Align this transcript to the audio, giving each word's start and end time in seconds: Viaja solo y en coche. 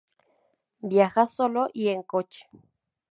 Viaja 0.81 1.27
solo 1.27 1.69
y 1.73 1.89
en 1.89 2.01
coche. 2.01 2.49